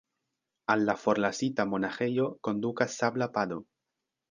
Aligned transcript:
Al 0.73 0.85
la 0.89 0.95
forlasita 1.01 1.67
monaĥejo 1.75 2.27
kondukas 2.49 2.99
sabla 3.03 3.31
pado. 3.39 3.63